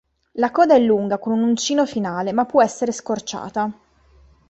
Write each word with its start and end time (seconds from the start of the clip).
La 0.31 0.49
coda 0.49 0.73
è 0.73 0.79
lunga 0.79 1.19
con 1.19 1.39
uncino 1.39 1.85
finale 1.85 2.33
ma 2.33 2.45
può 2.47 2.63
essere 2.63 2.91
scorciata. 2.91 3.71